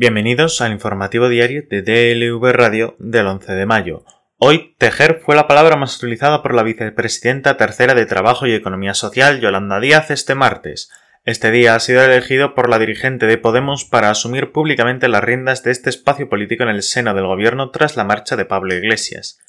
Bienvenidos 0.00 0.60
al 0.60 0.70
informativo 0.70 1.28
diario 1.28 1.64
de 1.68 1.82
DLV 1.82 2.52
Radio 2.52 2.94
del 3.00 3.26
11 3.26 3.52
de 3.52 3.66
mayo. 3.66 4.04
Hoy, 4.36 4.76
tejer 4.78 5.20
fue 5.26 5.34
la 5.34 5.48
palabra 5.48 5.74
más 5.74 5.96
utilizada 5.96 6.40
por 6.40 6.54
la 6.54 6.62
vicepresidenta 6.62 7.56
tercera 7.56 7.94
de 7.94 8.06
Trabajo 8.06 8.46
y 8.46 8.52
Economía 8.52 8.94
Social, 8.94 9.40
Yolanda 9.40 9.80
Díaz, 9.80 10.12
este 10.12 10.36
martes. 10.36 10.88
Este 11.24 11.50
día 11.50 11.74
ha 11.74 11.80
sido 11.80 12.04
elegido 12.04 12.54
por 12.54 12.70
la 12.70 12.78
dirigente 12.78 13.26
de 13.26 13.38
Podemos 13.38 13.84
para 13.84 14.10
asumir 14.10 14.52
públicamente 14.52 15.08
las 15.08 15.24
riendas 15.24 15.64
de 15.64 15.72
este 15.72 15.90
espacio 15.90 16.28
político 16.28 16.62
en 16.62 16.68
el 16.68 16.84
seno 16.84 17.12
del 17.12 17.26
gobierno 17.26 17.72
tras 17.72 17.96
la 17.96 18.04
marcha 18.04 18.36
de 18.36 18.44
Pablo 18.44 18.76
Iglesias. 18.76 19.40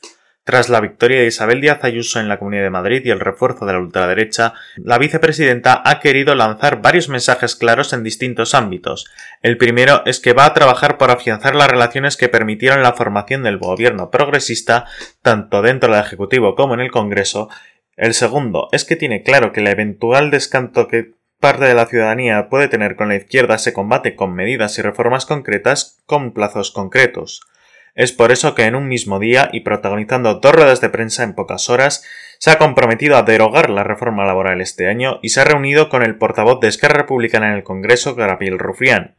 Tras 0.50 0.68
la 0.68 0.82
victoria 0.82 1.20
de 1.20 1.28
Isabel 1.28 1.62
Díaz 1.62 1.84
Ayuso 1.84 2.20
en 2.20 2.28
la 2.28 2.40
Comunidad 2.40 2.64
de 2.64 2.72
Madrid 2.72 3.04
y 3.06 3.12
el 3.12 3.20
refuerzo 3.20 3.68
de 3.68 3.74
la 3.74 3.78
ultraderecha, 3.78 4.56
la 4.78 4.98
vicepresidenta 4.98 5.80
ha 5.86 6.00
querido 6.00 6.34
lanzar 6.34 6.82
varios 6.82 7.08
mensajes 7.08 7.56
claros 7.56 7.94
en 7.94 8.02
distintos 8.02 8.56
ámbitos. 8.56 9.06
El 9.44 9.60
primero 9.60 10.02
es 10.08 10.20
que 10.20 10.34
va 10.34 10.46
a 10.46 10.56
trabajar 10.56 10.98
por 10.98 11.12
afianzar 11.12 11.54
las 11.54 11.68
relaciones 11.68 12.18
que 12.18 12.30
permitieron 12.30 12.82
la 12.82 12.94
formación 12.94 13.44
del 13.44 13.60
gobierno 13.60 14.10
progresista, 14.10 14.88
tanto 15.22 15.62
dentro 15.62 15.94
del 15.94 16.04
Ejecutivo 16.04 16.56
como 16.56 16.74
en 16.74 16.80
el 16.80 16.90
Congreso. 16.90 17.48
El 17.96 18.16
segundo 18.16 18.70
es 18.72 18.86
que 18.86 18.96
tiene 18.96 19.22
claro 19.22 19.54
que 19.54 19.60
el 19.60 19.68
eventual 19.68 20.32
descanto 20.32 20.88
que 20.88 21.12
parte 21.40 21.66
de 21.66 21.76
la 21.76 21.86
ciudadanía 21.86 22.50
puede 22.50 22.70
tener 22.70 22.96
con 22.96 23.10
la 23.10 23.18
izquierda 23.18 23.60
se 23.60 23.72
combate 23.72 24.16
con 24.16 24.34
medidas 24.34 24.80
y 24.80 24.82
reformas 24.82 25.28
concretas 25.28 26.02
con 26.08 26.34
plazos 26.34 26.72
concretos. 26.72 27.42
Es 28.00 28.14
por 28.14 28.32
eso 28.32 28.56
que 28.56 28.64
en 28.64 28.76
un 28.76 28.88
mismo 28.88 29.20
día 29.20 29.50
y 29.52 29.60
protagonizando 29.60 30.36
dos 30.36 30.56
ruedas 30.56 30.80
de 30.80 30.88
prensa 30.88 31.24
en 31.24 31.36
pocas 31.36 31.70
horas, 31.70 32.06
se 32.38 32.50
ha 32.50 32.58
comprometido 32.58 33.18
a 33.18 33.24
derogar 33.24 33.70
la 33.70 33.84
reforma 33.84 34.24
laboral 34.24 34.62
este 34.62 34.88
año 34.88 35.20
y 35.22 35.30
se 35.30 35.42
ha 35.42 35.44
reunido 35.44 35.90
con 35.90 36.02
el 36.02 36.16
portavoz 36.18 36.62
de 36.62 36.70
Esquerra 36.70 37.00
Republicana 37.00 37.50
en 37.50 37.56
el 37.56 37.64
Congreso, 37.64 38.16
Gabriel 38.16 38.58
Rufián. 38.58 39.16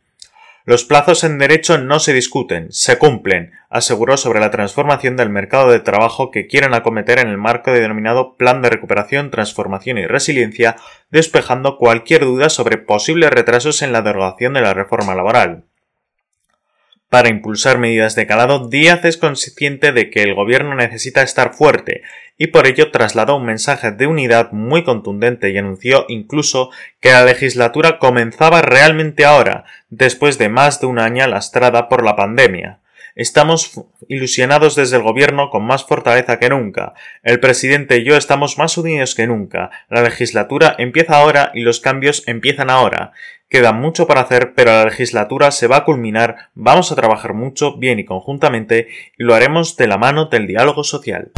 Los 0.64 0.84
plazos 0.84 1.24
en 1.24 1.36
derecho 1.36 1.76
no 1.76 2.00
se 2.00 2.14
discuten, 2.14 2.68
se 2.72 2.96
cumplen, 2.96 3.52
aseguró 3.68 4.16
sobre 4.16 4.40
la 4.40 4.50
transformación 4.50 5.14
del 5.14 5.28
mercado 5.28 5.70
de 5.70 5.80
trabajo 5.80 6.30
que 6.30 6.46
quieren 6.46 6.72
acometer 6.72 7.18
en 7.18 7.28
el 7.28 7.36
marco 7.36 7.72
de 7.72 7.80
denominado 7.80 8.34
Plan 8.38 8.62
de 8.62 8.70
Recuperación, 8.70 9.30
Transformación 9.30 9.98
y 9.98 10.06
Resiliencia, 10.06 10.76
despejando 11.10 11.76
cualquier 11.76 12.22
duda 12.22 12.48
sobre 12.48 12.78
posibles 12.78 13.28
retrasos 13.28 13.82
en 13.82 13.92
la 13.92 14.00
derogación 14.00 14.54
de 14.54 14.62
la 14.62 14.72
reforma 14.72 15.14
laboral. 15.14 15.64
Para 17.10 17.28
impulsar 17.28 17.78
medidas 17.78 18.14
de 18.14 18.28
calado, 18.28 18.68
Díaz 18.68 19.04
es 19.04 19.16
consciente 19.16 19.90
de 19.90 20.10
que 20.10 20.22
el 20.22 20.34
gobierno 20.34 20.76
necesita 20.76 21.22
estar 21.22 21.54
fuerte 21.54 22.02
y 22.38 22.46
por 22.46 22.68
ello 22.68 22.92
trasladó 22.92 23.36
un 23.36 23.44
mensaje 23.44 23.90
de 23.90 24.06
unidad 24.06 24.52
muy 24.52 24.84
contundente 24.84 25.50
y 25.50 25.58
anunció 25.58 26.06
incluso 26.08 26.70
que 27.00 27.10
la 27.10 27.24
legislatura 27.24 27.98
comenzaba 27.98 28.62
realmente 28.62 29.24
ahora, 29.24 29.64
después 29.90 30.38
de 30.38 30.48
más 30.48 30.80
de 30.80 30.86
un 30.86 31.00
año 31.00 31.26
lastrada 31.26 31.88
por 31.88 32.04
la 32.04 32.14
pandemia. 32.14 32.79
Estamos 33.14 33.80
ilusionados 34.08 34.76
desde 34.76 34.96
el 34.96 35.02
gobierno 35.02 35.50
con 35.50 35.64
más 35.64 35.84
fortaleza 35.84 36.38
que 36.38 36.48
nunca. 36.48 36.94
El 37.22 37.40
presidente 37.40 37.98
y 37.98 38.04
yo 38.04 38.16
estamos 38.16 38.58
más 38.58 38.78
unidos 38.78 39.14
que 39.14 39.26
nunca. 39.26 39.70
La 39.88 40.02
legislatura 40.02 40.74
empieza 40.78 41.16
ahora 41.16 41.50
y 41.54 41.62
los 41.62 41.80
cambios 41.80 42.22
empiezan 42.26 42.70
ahora. 42.70 43.12
Queda 43.48 43.72
mucho 43.72 44.06
para 44.06 44.20
hacer, 44.20 44.54
pero 44.54 44.70
la 44.70 44.84
legislatura 44.84 45.50
se 45.50 45.66
va 45.66 45.78
a 45.78 45.84
culminar, 45.84 46.50
vamos 46.54 46.92
a 46.92 46.96
trabajar 46.96 47.34
mucho, 47.34 47.76
bien 47.76 47.98
y 47.98 48.04
conjuntamente, 48.04 48.86
y 49.18 49.24
lo 49.24 49.34
haremos 49.34 49.76
de 49.76 49.88
la 49.88 49.98
mano 49.98 50.26
del 50.26 50.46
diálogo 50.46 50.84
social. 50.84 51.32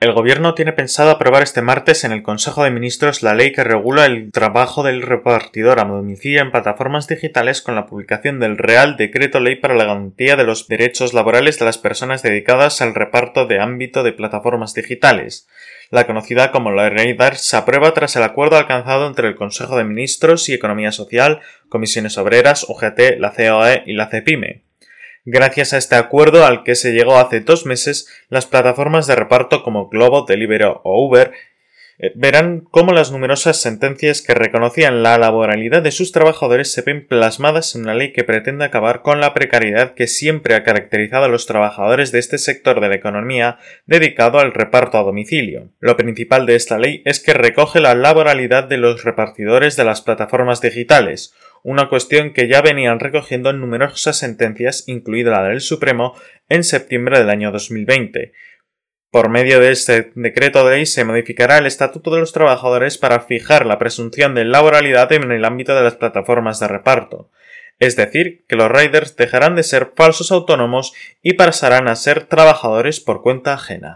El 0.00 0.12
Gobierno 0.12 0.54
tiene 0.54 0.72
pensado 0.72 1.10
aprobar 1.10 1.42
este 1.42 1.60
martes 1.60 2.04
en 2.04 2.12
el 2.12 2.22
Consejo 2.22 2.62
de 2.62 2.70
Ministros 2.70 3.24
la 3.24 3.34
ley 3.34 3.50
que 3.50 3.64
regula 3.64 4.06
el 4.06 4.30
trabajo 4.30 4.84
del 4.84 5.02
repartidor 5.02 5.80
a 5.80 5.84
domicilio 5.84 6.40
en 6.40 6.52
plataformas 6.52 7.08
digitales 7.08 7.62
con 7.62 7.74
la 7.74 7.86
publicación 7.86 8.38
del 8.38 8.58
Real 8.58 8.96
Decreto 8.96 9.40
Ley 9.40 9.56
para 9.56 9.74
la 9.74 9.86
Garantía 9.86 10.36
de 10.36 10.44
los 10.44 10.68
Derechos 10.68 11.14
Laborales 11.14 11.58
de 11.58 11.64
las 11.64 11.78
Personas 11.78 12.22
dedicadas 12.22 12.80
al 12.80 12.94
reparto 12.94 13.46
de 13.46 13.58
ámbito 13.58 14.04
de 14.04 14.12
plataformas 14.12 14.72
digitales. 14.72 15.48
La 15.90 16.06
conocida 16.06 16.52
como 16.52 16.70
la 16.70 16.90
Ley 16.90 17.14
DAR 17.14 17.34
se 17.34 17.56
aprueba 17.56 17.92
tras 17.92 18.14
el 18.14 18.22
acuerdo 18.22 18.56
alcanzado 18.56 19.08
entre 19.08 19.26
el 19.26 19.34
Consejo 19.34 19.76
de 19.76 19.82
Ministros 19.82 20.48
y 20.48 20.54
Economía 20.54 20.92
Social, 20.92 21.40
Comisiones 21.68 22.18
Obreras, 22.18 22.64
UGT, 22.68 23.18
la 23.18 23.32
COE 23.32 23.82
y 23.84 23.94
la 23.94 24.08
CEPIME. 24.08 24.67
Gracias 25.30 25.74
a 25.74 25.76
este 25.76 25.94
acuerdo 25.94 26.46
al 26.46 26.64
que 26.64 26.74
se 26.74 26.92
llegó 26.92 27.18
hace 27.18 27.40
dos 27.40 27.66
meses, 27.66 28.08
las 28.30 28.46
plataformas 28.46 29.06
de 29.06 29.14
reparto 29.14 29.62
como 29.62 29.90
Globo, 29.90 30.24
Deliveroo 30.26 30.80
o 30.84 31.04
Uber 31.06 31.32
eh, 31.98 32.12
verán 32.14 32.60
cómo 32.70 32.92
las 32.92 33.12
numerosas 33.12 33.60
sentencias 33.60 34.22
que 34.22 34.32
reconocían 34.32 35.02
la 35.02 35.18
laboralidad 35.18 35.82
de 35.82 35.90
sus 35.90 36.12
trabajadores 36.12 36.72
se 36.72 36.80
ven 36.80 37.06
plasmadas 37.06 37.74
en 37.74 37.82
una 37.82 37.92
ley 37.94 38.14
que 38.14 38.24
pretende 38.24 38.64
acabar 38.64 39.02
con 39.02 39.20
la 39.20 39.34
precariedad 39.34 39.92
que 39.92 40.06
siempre 40.06 40.54
ha 40.54 40.64
caracterizado 40.64 41.26
a 41.26 41.28
los 41.28 41.44
trabajadores 41.44 42.10
de 42.10 42.20
este 42.20 42.38
sector 42.38 42.80
de 42.80 42.88
la 42.88 42.94
economía 42.94 43.58
dedicado 43.84 44.38
al 44.38 44.54
reparto 44.54 44.96
a 44.96 45.02
domicilio. 45.02 45.68
Lo 45.78 45.98
principal 45.98 46.46
de 46.46 46.56
esta 46.56 46.78
ley 46.78 47.02
es 47.04 47.20
que 47.20 47.34
recoge 47.34 47.80
la 47.80 47.94
laboralidad 47.94 48.64
de 48.64 48.78
los 48.78 49.04
repartidores 49.04 49.76
de 49.76 49.84
las 49.84 50.00
plataformas 50.00 50.62
digitales, 50.62 51.34
una 51.62 51.88
cuestión 51.88 52.32
que 52.32 52.48
ya 52.48 52.62
venían 52.62 53.00
recogiendo 53.00 53.50
en 53.50 53.60
numerosas 53.60 54.18
sentencias, 54.18 54.84
incluida 54.86 55.30
la 55.30 55.48
del 55.48 55.60
Supremo, 55.60 56.14
en 56.48 56.64
septiembre 56.64 57.18
del 57.18 57.30
año 57.30 57.52
2020. 57.52 58.32
Por 59.10 59.30
medio 59.30 59.58
de 59.58 59.72
este 59.72 60.12
decreto 60.14 60.66
de 60.66 60.76
ley 60.76 60.86
se 60.86 61.04
modificará 61.04 61.56
el 61.58 61.66
Estatuto 61.66 62.10
de 62.12 62.20
los 62.20 62.32
Trabajadores 62.32 62.98
para 62.98 63.20
fijar 63.20 63.64
la 63.64 63.78
presunción 63.78 64.34
de 64.34 64.44
laboralidad 64.44 65.10
en 65.12 65.32
el 65.32 65.44
ámbito 65.46 65.74
de 65.74 65.82
las 65.82 65.94
plataformas 65.94 66.60
de 66.60 66.68
reparto. 66.68 67.30
Es 67.78 67.96
decir, 67.96 68.44
que 68.48 68.56
los 68.56 68.70
riders 68.70 69.16
dejarán 69.16 69.54
de 69.54 69.62
ser 69.62 69.92
falsos 69.96 70.30
autónomos 70.30 70.92
y 71.22 71.34
pasarán 71.34 71.88
a 71.88 71.96
ser 71.96 72.24
trabajadores 72.24 73.00
por 73.00 73.22
cuenta 73.22 73.54
ajena. 73.54 73.94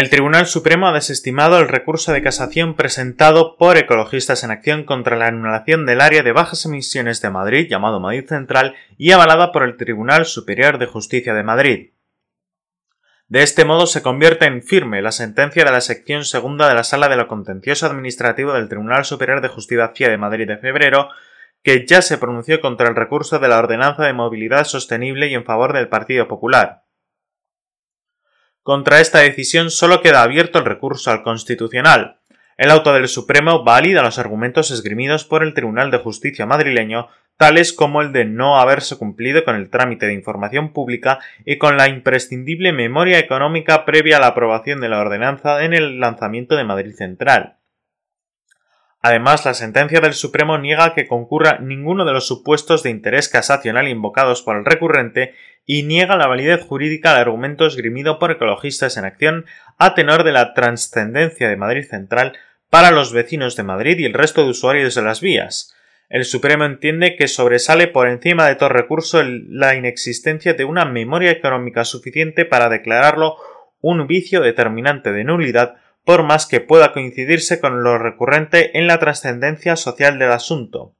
El 0.00 0.10
Tribunal 0.10 0.46
Supremo 0.46 0.88
ha 0.88 0.92
desestimado 0.92 1.60
el 1.60 1.68
recurso 1.68 2.12
de 2.12 2.20
casación 2.20 2.74
presentado 2.74 3.56
por 3.56 3.76
Ecologistas 3.76 4.42
en 4.42 4.50
Acción 4.50 4.82
contra 4.82 5.14
la 5.16 5.28
anulación 5.28 5.86
del 5.86 6.00
área 6.00 6.24
de 6.24 6.32
bajas 6.32 6.64
emisiones 6.64 7.22
de 7.22 7.30
Madrid, 7.30 7.68
llamado 7.70 8.00
Madrid 8.00 8.26
Central, 8.26 8.74
y 8.98 9.12
avalada 9.12 9.52
por 9.52 9.62
el 9.62 9.76
Tribunal 9.76 10.26
Superior 10.26 10.78
de 10.78 10.86
Justicia 10.86 11.32
de 11.32 11.44
Madrid. 11.44 11.90
De 13.28 13.44
este 13.44 13.64
modo 13.64 13.86
se 13.86 14.02
convierte 14.02 14.46
en 14.46 14.64
firme 14.64 15.00
la 15.00 15.12
sentencia 15.12 15.64
de 15.64 15.70
la 15.70 15.80
sección 15.80 16.24
segunda 16.24 16.68
de 16.68 16.74
la 16.74 16.82
Sala 16.82 17.08
de 17.08 17.14
lo 17.14 17.28
Contencioso 17.28 17.86
Administrativo 17.86 18.52
del 18.52 18.68
Tribunal 18.68 19.04
Superior 19.04 19.42
de 19.42 19.48
Justicia 19.48 20.08
de 20.08 20.18
Madrid 20.18 20.48
de 20.48 20.58
febrero, 20.58 21.10
que 21.62 21.86
ya 21.86 22.02
se 22.02 22.18
pronunció 22.18 22.60
contra 22.60 22.88
el 22.88 22.96
recurso 22.96 23.38
de 23.38 23.46
la 23.46 23.60
Ordenanza 23.60 24.02
de 24.02 24.12
Movilidad 24.12 24.64
Sostenible 24.64 25.28
y 25.28 25.34
en 25.34 25.44
favor 25.44 25.72
del 25.72 25.86
Partido 25.86 26.26
Popular. 26.26 26.83
Contra 28.64 29.00
esta 29.02 29.18
decisión 29.18 29.70
solo 29.70 30.00
queda 30.00 30.22
abierto 30.22 30.58
el 30.58 30.64
recurso 30.64 31.10
al 31.10 31.22
Constitucional. 31.22 32.20
El 32.56 32.70
auto 32.70 32.94
del 32.94 33.08
Supremo 33.08 33.62
valida 33.62 34.02
los 34.02 34.18
argumentos 34.18 34.70
esgrimidos 34.70 35.26
por 35.26 35.42
el 35.42 35.52
Tribunal 35.52 35.90
de 35.90 35.98
Justicia 35.98 36.46
madrileño, 36.46 37.08
tales 37.36 37.74
como 37.74 38.00
el 38.00 38.12
de 38.12 38.24
no 38.24 38.58
haberse 38.58 38.96
cumplido 38.96 39.44
con 39.44 39.54
el 39.54 39.68
trámite 39.68 40.06
de 40.06 40.14
información 40.14 40.72
pública 40.72 41.18
y 41.44 41.58
con 41.58 41.76
la 41.76 41.90
imprescindible 41.90 42.72
memoria 42.72 43.18
económica 43.18 43.84
previa 43.84 44.16
a 44.16 44.20
la 44.20 44.28
aprobación 44.28 44.80
de 44.80 44.88
la 44.88 45.00
ordenanza 45.00 45.62
en 45.62 45.74
el 45.74 46.00
lanzamiento 46.00 46.56
de 46.56 46.64
Madrid 46.64 46.94
Central. 46.94 47.58
Además, 49.06 49.44
la 49.44 49.52
sentencia 49.52 50.00
del 50.00 50.14
Supremo 50.14 50.56
niega 50.56 50.94
que 50.94 51.06
concurra 51.06 51.58
ninguno 51.58 52.06
de 52.06 52.14
los 52.14 52.26
supuestos 52.26 52.82
de 52.82 52.88
interés 52.88 53.28
casacional 53.28 53.86
invocados 53.86 54.40
por 54.40 54.56
el 54.56 54.64
recurrente 54.64 55.34
y 55.66 55.82
niega 55.82 56.16
la 56.16 56.26
validez 56.26 56.64
jurídica 56.64 57.10
al 57.10 57.18
argumento 57.18 57.66
esgrimido 57.66 58.18
por 58.18 58.30
ecologistas 58.30 58.96
en 58.96 59.04
acción 59.04 59.44
a 59.76 59.94
tenor 59.94 60.24
de 60.24 60.32
la 60.32 60.54
trascendencia 60.54 61.50
de 61.50 61.56
Madrid 61.58 61.84
Central 61.84 62.32
para 62.70 62.92
los 62.92 63.12
vecinos 63.12 63.56
de 63.56 63.64
Madrid 63.64 63.98
y 63.98 64.06
el 64.06 64.14
resto 64.14 64.42
de 64.42 64.48
usuarios 64.48 64.94
de 64.94 65.02
las 65.02 65.20
vías. 65.20 65.76
El 66.08 66.24
Supremo 66.24 66.64
entiende 66.64 67.14
que 67.16 67.28
sobresale 67.28 67.88
por 67.88 68.08
encima 68.08 68.48
de 68.48 68.54
todo 68.54 68.70
recurso 68.70 69.22
la 69.22 69.74
inexistencia 69.74 70.54
de 70.54 70.64
una 70.64 70.86
memoria 70.86 71.30
económica 71.30 71.84
suficiente 71.84 72.46
para 72.46 72.70
declararlo 72.70 73.36
un 73.82 74.06
vicio 74.06 74.40
determinante 74.40 75.12
de 75.12 75.24
nulidad 75.24 75.74
por 76.04 76.22
más 76.22 76.46
que 76.46 76.60
pueda 76.60 76.92
coincidirse 76.92 77.60
con 77.60 77.82
lo 77.82 77.98
recurrente 77.98 78.78
en 78.78 78.86
la 78.86 78.98
trascendencia 78.98 79.76
social 79.76 80.18
del 80.18 80.32
asunto. 80.32 80.94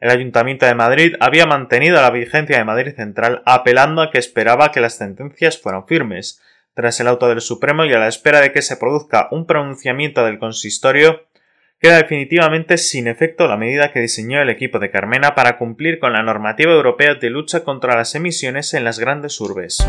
El 0.00 0.10
Ayuntamiento 0.10 0.66
de 0.66 0.74
Madrid 0.74 1.14
había 1.20 1.46
mantenido 1.46 2.00
la 2.00 2.10
vigencia 2.10 2.58
de 2.58 2.64
Madrid 2.64 2.94
Central 2.94 3.42
apelando 3.46 4.02
a 4.02 4.10
que 4.10 4.18
esperaba 4.18 4.72
que 4.72 4.80
las 4.80 4.96
sentencias 4.96 5.58
fueran 5.60 5.86
firmes. 5.86 6.42
Tras 6.74 6.98
el 7.00 7.06
auto 7.06 7.28
del 7.28 7.40
Supremo 7.40 7.84
y 7.84 7.92
a 7.92 7.98
la 7.98 8.08
espera 8.08 8.40
de 8.40 8.52
que 8.52 8.60
se 8.60 8.76
produzca 8.76 9.28
un 9.30 9.46
pronunciamiento 9.46 10.24
del 10.24 10.38
consistorio, 10.38 11.26
queda 11.78 11.98
definitivamente 11.98 12.78
sin 12.78 13.06
efecto 13.06 13.46
la 13.46 13.56
medida 13.56 13.92
que 13.92 14.00
diseñó 14.00 14.42
el 14.42 14.50
equipo 14.50 14.78
de 14.78 14.90
Carmena 14.90 15.34
para 15.34 15.56
cumplir 15.58 15.98
con 16.00 16.12
la 16.12 16.22
normativa 16.22 16.72
europea 16.72 17.14
de 17.14 17.30
lucha 17.30 17.62
contra 17.62 17.96
las 17.96 18.14
emisiones 18.14 18.74
en 18.74 18.84
las 18.84 18.98
grandes 18.98 19.40
urbes. 19.40 19.86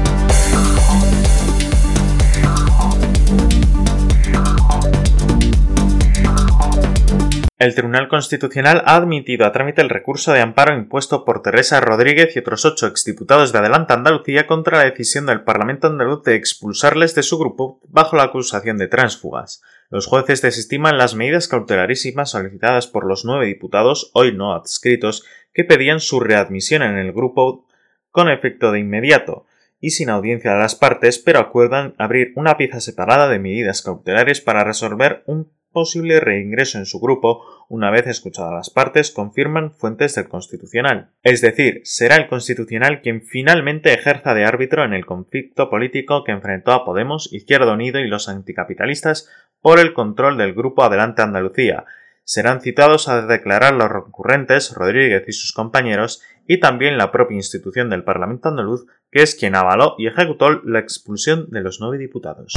El 7.57 7.73
Tribunal 7.73 8.09
Constitucional 8.09 8.83
ha 8.85 8.97
admitido 8.97 9.45
a 9.45 9.53
trámite 9.53 9.81
el 9.81 9.87
recurso 9.87 10.33
de 10.33 10.41
amparo 10.41 10.75
impuesto 10.75 11.23
por 11.23 11.41
Teresa 11.41 11.79
Rodríguez 11.79 12.35
y 12.35 12.39
otros 12.39 12.65
ocho 12.65 12.85
exdiputados 12.85 13.53
de 13.53 13.59
Adelante 13.59 13.93
Andalucía 13.93 14.45
contra 14.45 14.79
la 14.79 14.83
decisión 14.83 15.25
del 15.25 15.45
Parlamento 15.45 15.87
andaluz 15.87 16.21
de 16.23 16.35
expulsarles 16.35 17.15
de 17.15 17.23
su 17.23 17.37
grupo 17.37 17.79
bajo 17.87 18.17
la 18.17 18.23
acusación 18.23 18.77
de 18.77 18.89
tránsfugas. 18.89 19.61
Los 19.89 20.05
jueces 20.05 20.41
desestiman 20.41 20.97
las 20.97 21.15
medidas 21.15 21.47
cautelarísimas 21.47 22.31
solicitadas 22.31 22.87
por 22.87 23.05
los 23.05 23.23
nueve 23.23 23.45
diputados, 23.45 24.11
hoy 24.13 24.35
no 24.35 24.53
adscritos, 24.53 25.23
que 25.53 25.63
pedían 25.63 26.01
su 26.01 26.19
readmisión 26.19 26.83
en 26.83 26.97
el 26.97 27.13
grupo 27.13 27.65
con 28.11 28.29
efecto 28.29 28.73
de 28.73 28.79
inmediato 28.79 29.45
y 29.79 29.91
sin 29.91 30.09
audiencia 30.09 30.53
de 30.53 30.59
las 30.59 30.75
partes, 30.75 31.19
pero 31.19 31.39
acuerdan 31.39 31.95
abrir 31.97 32.33
una 32.35 32.57
pieza 32.57 32.79
separada 32.79 33.29
de 33.29 33.39
medidas 33.39 33.81
cautelares 33.81 34.41
para 34.41 34.63
resolver 34.63 35.23
un 35.25 35.51
posible 35.75 36.21
reingreso 36.21 36.77
en 36.77 36.85
su 36.85 37.01
grupo 37.01 37.43
una 37.67 37.91
vez 37.91 38.07
escuchadas 38.07 38.53
las 38.53 38.69
partes, 38.69 39.11
confirman 39.11 39.73
fuentes 39.73 40.15
del 40.15 40.29
Constitucional. 40.29 41.09
Es 41.21 41.41
decir, 41.41 41.81
será 41.83 42.15
el 42.15 42.27
Constitucional 42.27 43.01
quien 43.01 43.21
finalmente 43.21 43.93
ejerza 43.93 44.33
de 44.33 44.45
árbitro 44.45 44.85
en 44.85 44.93
el 44.93 45.05
conflicto 45.05 45.69
político 45.69 46.23
que 46.23 46.31
enfrentó 46.31 46.71
a 46.71 46.85
Podemos, 46.85 47.31
Izquierda 47.33 47.73
Unido 47.73 47.99
y 47.99 48.07
los 48.07 48.29
anticapitalistas 48.29 49.29
por 49.61 49.79
el 49.79 49.93
control 49.93 50.37
del 50.37 50.53
grupo 50.53 50.83
Adelante 50.83 51.23
Andalucía. 51.23 51.85
Serán 52.27 52.59
citados 52.61 53.07
a 53.07 53.21
declarar 53.21 53.75
los 53.75 53.87
recurrentes, 53.87 54.73
Rodríguez 54.73 55.25
y 55.27 55.31
sus 55.31 55.51
compañeros, 55.51 56.23
y 56.47 56.59
también 56.59 56.97
la 56.97 57.11
propia 57.11 57.35
institución 57.35 57.91
del 57.91 58.03
Parlamento 58.03 58.49
andaluz, 58.49 58.87
que 59.11 59.21
es 59.21 59.35
quien 59.35 59.55
avaló 59.55 59.93
y 59.99 60.07
ejecutó 60.07 60.49
la 60.63 60.79
expulsión 60.79 61.51
de 61.51 61.61
los 61.61 61.79
nueve 61.79 61.99
diputados. 61.99 62.53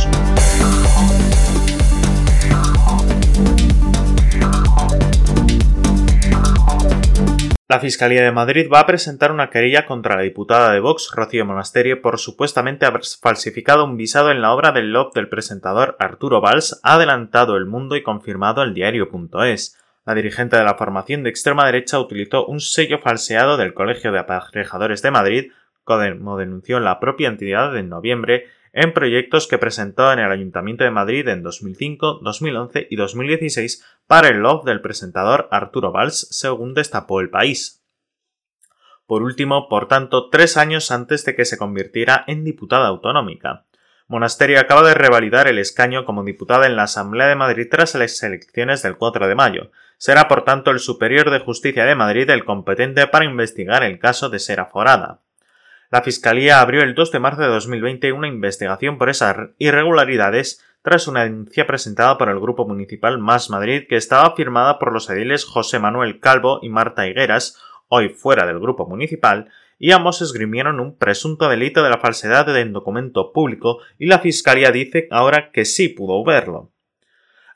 La 7.70 7.80
Fiscalía 7.80 8.22
de 8.22 8.32
Madrid 8.32 8.66
va 8.72 8.80
a 8.80 8.86
presentar 8.86 9.30
una 9.30 9.50
querella 9.50 9.84
contra 9.84 10.16
la 10.16 10.22
diputada 10.22 10.72
de 10.72 10.80
Vox, 10.80 11.10
Rocío 11.14 11.44
Monasterio, 11.44 12.00
por 12.00 12.18
supuestamente 12.18 12.86
haber 12.86 13.02
falsificado 13.20 13.84
un 13.84 13.98
visado 13.98 14.30
en 14.30 14.40
la 14.40 14.54
obra 14.54 14.72
del 14.72 14.90
LOB 14.90 15.12
del 15.12 15.28
presentador 15.28 15.94
Arturo 15.98 16.40
Valls, 16.40 16.80
adelantado 16.82 17.58
El 17.58 17.66
Mundo 17.66 17.94
y 17.96 18.02
confirmado 18.02 18.62
el 18.62 18.72
diario.es. 18.72 19.76
La 20.06 20.14
dirigente 20.14 20.56
de 20.56 20.64
la 20.64 20.76
formación 20.76 21.22
de 21.22 21.28
extrema 21.28 21.66
derecha 21.66 22.00
utilizó 22.00 22.46
un 22.46 22.60
sello 22.60 23.00
falseado 23.00 23.58
del 23.58 23.74
Colegio 23.74 24.12
de 24.12 24.20
Aparejadores 24.20 25.02
de 25.02 25.10
Madrid, 25.10 25.52
como 25.84 26.38
denunció 26.38 26.80
la 26.80 26.98
propia 27.00 27.28
entidad 27.28 27.76
en 27.76 27.90
noviembre, 27.90 28.46
en 28.72 28.92
proyectos 28.92 29.46
que 29.46 29.58
presentó 29.58 30.12
en 30.12 30.18
el 30.18 30.30
Ayuntamiento 30.30 30.84
de 30.84 30.90
Madrid 30.90 31.28
en 31.28 31.42
2005, 31.42 32.20
2011 32.22 32.86
y 32.90 32.96
2016 32.96 33.84
para 34.06 34.28
el 34.28 34.38
love 34.38 34.64
del 34.64 34.80
presentador 34.80 35.48
Arturo 35.50 35.92
Valls, 35.92 36.28
según 36.30 36.74
destapó 36.74 37.20
el 37.20 37.30
país. 37.30 37.84
Por 39.06 39.22
último, 39.22 39.68
por 39.68 39.88
tanto, 39.88 40.28
tres 40.28 40.56
años 40.56 40.90
antes 40.90 41.24
de 41.24 41.34
que 41.34 41.44
se 41.44 41.56
convirtiera 41.56 42.24
en 42.26 42.44
diputada 42.44 42.88
autonómica. 42.88 43.64
Monasterio 44.06 44.60
acaba 44.60 44.86
de 44.86 44.94
revalidar 44.94 45.48
el 45.48 45.58
escaño 45.58 46.04
como 46.04 46.24
diputada 46.24 46.66
en 46.66 46.76
la 46.76 46.84
Asamblea 46.84 47.26
de 47.26 47.36
Madrid 47.36 47.68
tras 47.70 47.94
las 47.94 48.22
elecciones 48.22 48.82
del 48.82 48.96
4 48.96 49.28
de 49.28 49.34
mayo. 49.34 49.70
Será, 49.98 50.28
por 50.28 50.44
tanto, 50.44 50.70
el 50.70 50.78
Superior 50.78 51.30
de 51.30 51.40
Justicia 51.40 51.84
de 51.84 51.94
Madrid 51.94 52.28
el 52.30 52.44
competente 52.44 53.06
para 53.06 53.24
investigar 53.24 53.82
el 53.82 53.98
caso 53.98 54.30
de 54.30 54.38
ser 54.38 54.60
aforada 54.60 55.20
la 55.90 56.02
Fiscalía 56.02 56.60
abrió 56.60 56.82
el 56.82 56.94
2 56.94 57.12
de 57.12 57.18
marzo 57.18 57.40
de 57.40 57.48
2020 57.48 58.12
una 58.12 58.28
investigación 58.28 58.98
por 58.98 59.08
esas 59.08 59.36
irregularidades 59.56 60.62
tras 60.82 61.08
una 61.08 61.24
denuncia 61.24 61.66
presentada 61.66 62.18
por 62.18 62.28
el 62.28 62.38
Grupo 62.40 62.66
Municipal 62.66 63.18
Más 63.18 63.48
Madrid 63.48 63.84
que 63.88 63.96
estaba 63.96 64.34
firmada 64.36 64.78
por 64.78 64.92
los 64.92 65.08
ediles 65.08 65.46
José 65.46 65.78
Manuel 65.78 66.20
Calvo 66.20 66.60
y 66.62 66.68
Marta 66.68 67.06
Higueras, 67.06 67.58
hoy 67.88 68.10
fuera 68.10 68.46
del 68.46 68.60
Grupo 68.60 68.86
Municipal, 68.86 69.50
y 69.78 69.92
ambos 69.92 70.20
esgrimieron 70.20 70.78
un 70.78 70.98
presunto 70.98 71.48
delito 71.48 71.82
de 71.82 71.88
la 71.88 71.98
falsedad 71.98 72.44
de 72.44 72.62
un 72.64 72.74
documento 72.74 73.32
público 73.32 73.78
y 73.98 74.06
la 74.06 74.18
Fiscalía 74.18 74.70
dice 74.70 75.08
ahora 75.10 75.50
que 75.52 75.64
sí 75.64 75.88
pudo 75.88 76.22
verlo. 76.22 76.70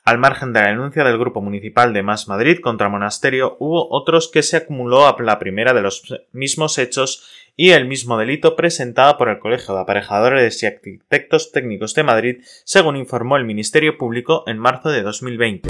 Al 0.05 0.17
margen 0.17 0.51
de 0.51 0.59
la 0.59 0.67
denuncia 0.67 1.05
del 1.05 1.17
Grupo 1.17 1.41
Municipal 1.41 1.93
de 1.93 2.03
Más 2.03 2.27
Madrid 2.27 2.59
contra 2.59 2.89
Monasterio, 2.89 3.55
hubo 3.59 3.87
otros 3.89 4.29
que 4.29 4.43
se 4.43 4.57
acumuló 4.57 5.07
a 5.07 5.15
la 5.21 5.39
primera 5.39 5.73
de 5.73 5.81
los 5.81 6.13
mismos 6.33 6.77
hechos 6.77 7.29
y 7.55 7.69
el 7.69 7.87
mismo 7.87 8.17
delito 8.17 8.57
presentado 8.57 9.17
por 9.17 9.29
el 9.29 9.39
Colegio 9.39 9.73
de 9.73 9.79
Aparejadores 9.79 10.61
y 10.61 10.65
Arquitectos 10.65 11.53
Técnicos 11.53 11.93
de 11.93 12.03
Madrid, 12.03 12.37
según 12.65 12.97
informó 12.97 13.37
el 13.37 13.45
Ministerio 13.45 13.97
Público 13.97 14.43
en 14.45 14.57
marzo 14.57 14.89
de 14.89 15.03
2020. 15.03 15.69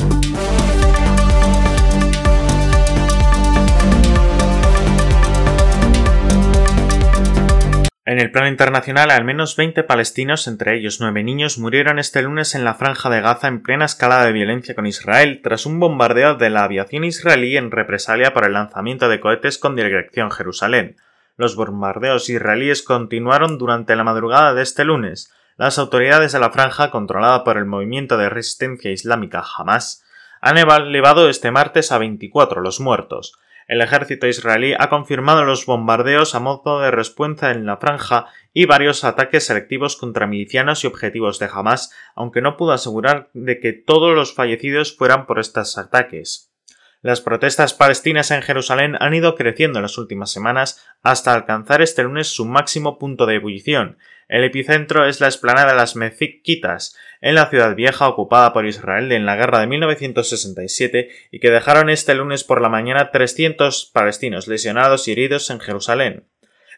En 8.14 8.20
el 8.20 8.30
plano 8.30 8.48
internacional, 8.48 9.10
al 9.10 9.26
menos 9.26 9.56
20 9.56 9.84
palestinos, 9.86 10.48
entre 10.48 10.78
ellos 10.78 11.00
nueve 11.00 11.24
niños, 11.24 11.58
murieron 11.58 11.98
este 11.98 12.22
lunes 12.22 12.54
en 12.54 12.64
la 12.64 12.76
franja 12.76 13.10
de 13.10 13.22
Gaza 13.22 13.48
en 13.48 13.64
plena 13.64 13.86
escalada 13.86 14.28
de 14.28 14.34
violencia 14.34 14.76
con 14.76 14.86
Israel 14.86 15.40
tras 15.44 15.66
un 15.66 15.80
bombardeo 15.80 16.36
de 16.36 16.52
la 16.52 16.64
aviación 16.64 17.06
israelí 17.06 17.58
en 17.58 17.72
represalia 17.72 18.32
por 18.32 18.46
el 18.46 18.54
lanzamiento 18.54 19.10
de 19.10 19.20
cohetes 19.20 19.58
con 19.58 19.76
dirección 19.76 20.30
Jerusalén. 20.30 20.96
Los 21.38 21.56
bombardeos 21.56 22.30
israelíes 22.30 22.84
continuaron 22.84 23.58
durante 23.58 23.96
la 23.96 24.04
madrugada 24.04 24.54
de 24.54 24.62
este 24.62 24.84
lunes. 24.84 25.34
Las 25.58 25.80
autoridades 25.80 26.34
de 26.34 26.40
la 26.40 26.52
franja, 26.52 26.92
controlada 26.92 27.44
por 27.44 27.58
el 27.58 27.66
movimiento 27.66 28.18
de 28.18 28.30
resistencia 28.30 28.92
islámica 28.92 29.44
Hamas, 29.58 30.04
han 30.40 30.60
elevado 30.60 31.30
este 31.30 31.50
martes 31.50 31.92
a 31.92 31.98
24 31.98 32.62
los 32.62 32.80
muertos. 32.80 33.40
El 33.68 33.82
ejército 33.82 34.28
israelí 34.28 34.74
ha 34.78 34.90
confirmado 34.90 35.46
los 35.46 35.66
bombardeos 35.66 36.36
a 36.36 36.40
modo 36.40 36.80
de 36.82 36.92
respuesta 36.92 37.52
en 37.52 37.66
la 37.66 37.78
franja 37.78 38.28
y 38.54 38.66
varios 38.66 39.04
ataques 39.04 39.46
selectivos 39.46 39.98
contra 39.98 40.28
milicianos 40.28 40.84
y 40.84 40.88
objetivos 40.88 41.40
de 41.40 41.50
Hamas, 41.52 41.92
aunque 42.16 42.42
no 42.42 42.58
pudo 42.58 42.74
asegurar 42.74 43.30
de 43.34 43.60
que 43.60 43.74
todos 43.74 44.16
los 44.16 44.34
fallecidos 44.34 44.96
fueran 44.96 45.26
por 45.26 45.40
estos 45.40 45.78
ataques. 45.78 46.53
Las 47.04 47.20
protestas 47.20 47.74
palestinas 47.74 48.32
en 48.32 48.42
Jerusalén 48.42 48.96
han 48.98 49.14
ido 49.14 49.36
creciendo 49.36 49.80
en 49.80 49.84
las 49.84 49.98
últimas 49.98 50.32
semanas 50.32 50.88
hasta 51.02 51.34
alcanzar 51.34 51.82
este 51.82 52.02
lunes 52.04 52.30
su 52.30 52.46
máximo 52.46 52.98
punto 52.98 53.26
de 53.26 53.36
ebullición. 53.36 53.98
El 54.30 54.46
epicentro 54.46 55.06
es 55.06 55.20
la 55.20 55.28
explanada 55.28 55.72
de 55.72 55.76
las 55.76 55.98
Meziquitas, 55.98 56.96
en 57.20 57.36
la 57.36 57.50
ciudad 57.50 57.76
vieja 57.76 58.08
ocupada 58.08 58.54
por 58.54 58.66
Israel 58.66 59.12
en 59.12 59.26
la 59.26 59.36
guerra 59.36 59.60
de 59.60 59.68
1967 59.68 61.10
y 61.30 61.40
que 61.42 61.52
dejaron 61.52 61.90
este 61.90 62.16
lunes 62.16 62.46
por 62.46 62.62
la 62.62 62.70
mañana 62.70 63.12
300 63.12 63.92
palestinos 63.94 64.48
lesionados 64.48 65.10
y 65.10 65.12
heridos 65.12 65.50
en 65.50 65.60
Jerusalén. 65.60 66.24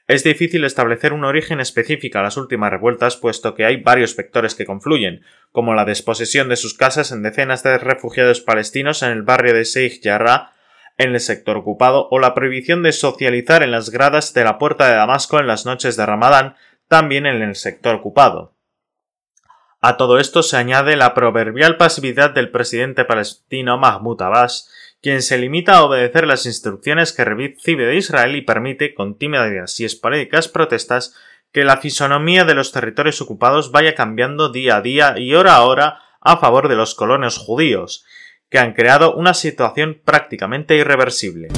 Es 0.08 0.24
difícil 0.24 0.64
establecer 0.66 1.14
un 1.14 1.24
origen 1.24 1.60
específico 1.60 2.20
a 2.20 2.22
las 2.22 2.38
últimas 2.38 2.70
revueltas, 2.70 3.18
puesto 3.18 3.56
que 3.56 3.66
hay 3.66 3.78
varios 3.78 4.16
vectores 4.16 4.54
que 4.54 4.66
confluyen, 4.66 5.24
como 5.52 5.74
la 5.74 5.84
desposesión 5.84 6.48
de 6.48 6.58
sus 6.58 6.76
casas 6.76 7.12
en 7.12 7.24
decenas 7.24 7.64
de 7.64 7.80
refugiados 7.80 8.40
palestinos 8.40 9.02
en 9.02 9.10
el 9.10 9.24
barrio 9.24 9.56
de 9.56 9.64
Sheikh 9.64 10.04
Jarrah, 10.04 10.54
en 11.00 11.14
el 11.14 11.20
sector 11.20 11.58
ocupado, 11.58 12.08
o 12.12 12.20
la 12.20 12.36
prohibición 12.36 12.84
de 12.84 12.92
socializar 12.92 13.64
en 13.64 13.72
las 13.72 13.90
gradas 13.90 14.36
de 14.36 14.44
la 14.44 14.60
puerta 14.60 14.88
de 14.88 14.96
Damasco 14.96 15.40
en 15.40 15.48
las 15.48 15.66
noches 15.66 15.98
de 15.98 16.06
Ramadán, 16.06 16.56
también 16.88 17.26
en 17.26 17.42
el 17.42 17.56
sector 17.56 17.96
ocupado. 17.96 18.54
A 19.82 19.98
todo 19.98 20.20
esto 20.20 20.44
se 20.44 20.58
añade 20.58 20.96
la 20.96 21.16
proverbial 21.16 21.78
pasividad 21.78 22.30
del 22.32 22.52
presidente 22.52 23.06
palestino 23.06 23.78
Mahmoud 23.80 24.22
Abbas, 24.22 24.72
quien 25.06 25.22
se 25.22 25.38
limita 25.38 25.78
a 25.78 25.84
obedecer 25.84 26.26
las 26.26 26.48
instrucciones 26.48 27.14
que 27.14 27.24
recibe 27.24 27.86
de 27.86 27.96
Israel 27.96 28.36
y 28.36 28.42
permite, 28.42 28.96
con 28.96 29.20
tímidas 29.20 29.80
y 29.80 29.86
esporádicas 29.86 30.48
protestas, 30.48 31.14
que 31.52 31.64
la 31.64 31.78
fisonomía 31.78 32.44
de 32.44 32.56
los 32.56 32.72
territorios 32.72 33.22
ocupados 33.22 33.72
vaya 33.72 33.94
cambiando 33.94 34.50
día 34.50 34.78
a 34.78 34.82
día 34.82 35.14
y 35.20 35.36
hora 35.36 35.58
a 35.58 35.62
hora 35.62 36.00
a 36.22 36.38
favor 36.38 36.70
de 36.70 36.76
los 36.76 36.96
colonos 36.96 37.38
judíos, 37.38 38.04
que 38.50 38.58
han 38.58 38.74
creado 38.74 39.14
una 39.16 39.36
situación 39.36 40.02
prácticamente 40.04 40.76
irreversible. 40.76 41.50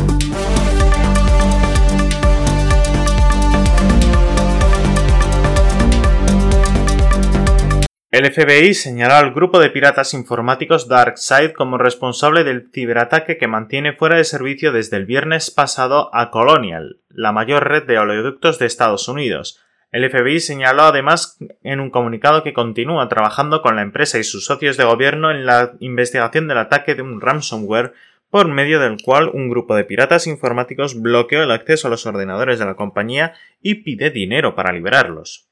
El 8.09 8.25
FBI 8.31 8.73
señaló 8.73 9.15
al 9.15 9.33
grupo 9.33 9.59
de 9.59 9.69
piratas 9.69 10.13
informáticos 10.13 10.87
DarkSide 10.87 11.51
como 11.51 11.77
responsable 11.77 12.45
del 12.45 12.69
ciberataque 12.73 13.37
que 13.37 13.49
mantiene 13.49 13.91
fuera 13.91 14.15
de 14.15 14.23
servicio 14.23 14.71
desde 14.71 14.95
el 14.95 15.05
viernes 15.05 15.51
pasado 15.51 16.09
a 16.13 16.31
Colonial, 16.31 17.01
la 17.09 17.33
mayor 17.33 17.67
red 17.67 17.83
de 17.83 17.99
oleoductos 17.99 18.59
de 18.59 18.65
Estados 18.65 19.09
Unidos. 19.09 19.59
El 19.91 20.09
FBI 20.09 20.39
señaló 20.39 20.83
además 20.83 21.37
en 21.63 21.81
un 21.81 21.89
comunicado 21.89 22.43
que 22.43 22.53
continúa 22.53 23.09
trabajando 23.09 23.61
con 23.61 23.75
la 23.75 23.81
empresa 23.81 24.17
y 24.17 24.23
sus 24.23 24.45
socios 24.45 24.77
de 24.77 24.85
gobierno 24.85 25.29
en 25.29 25.45
la 25.45 25.73
investigación 25.81 26.47
del 26.47 26.59
ataque 26.59 26.95
de 26.95 27.01
un 27.01 27.19
ransomware 27.19 27.91
por 28.29 28.47
medio 28.47 28.79
del 28.79 29.01
cual 29.03 29.29
un 29.33 29.49
grupo 29.49 29.75
de 29.75 29.83
piratas 29.83 30.27
informáticos 30.27 31.01
bloqueó 31.01 31.43
el 31.43 31.51
acceso 31.51 31.89
a 31.89 31.91
los 31.91 32.05
ordenadores 32.05 32.57
de 32.57 32.65
la 32.65 32.75
compañía 32.75 33.33
y 33.61 33.75
pide 33.75 34.11
dinero 34.11 34.55
para 34.55 34.71
liberarlos. 34.71 35.46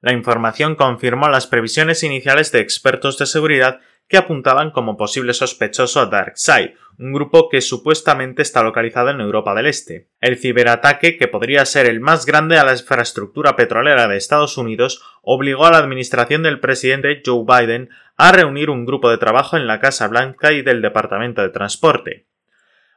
La 0.00 0.12
información 0.12 0.74
confirmó 0.74 1.28
las 1.28 1.46
previsiones 1.46 2.02
iniciales 2.02 2.52
de 2.52 2.60
expertos 2.60 3.18
de 3.18 3.26
seguridad 3.26 3.80
que 4.08 4.16
apuntaban 4.16 4.70
como 4.70 4.96
posible 4.96 5.34
sospechoso 5.34 6.00
a 6.00 6.06
DarkSide, 6.06 6.74
un 6.98 7.12
grupo 7.12 7.48
que 7.48 7.60
supuestamente 7.60 8.42
está 8.42 8.62
localizado 8.62 9.10
en 9.10 9.20
Europa 9.20 9.54
del 9.54 9.66
Este. 9.66 10.08
El 10.20 10.38
ciberataque, 10.38 11.16
que 11.16 11.28
podría 11.28 11.64
ser 11.66 11.86
el 11.86 12.00
más 12.00 12.24
grande 12.24 12.58
a 12.58 12.64
la 12.64 12.72
infraestructura 12.72 13.56
petrolera 13.56 14.06
de 14.06 14.16
Estados 14.16 14.56
Unidos, 14.58 15.02
obligó 15.22 15.66
a 15.66 15.72
la 15.72 15.78
administración 15.78 16.42
del 16.42 16.60
presidente 16.60 17.22
Joe 17.24 17.44
Biden 17.44 17.90
a 18.16 18.32
reunir 18.32 18.70
un 18.70 18.86
grupo 18.86 19.10
de 19.10 19.18
trabajo 19.18 19.56
en 19.56 19.66
la 19.66 19.80
Casa 19.80 20.08
Blanca 20.08 20.52
y 20.52 20.62
del 20.62 20.82
Departamento 20.82 21.42
de 21.42 21.50
Transporte. 21.50 22.26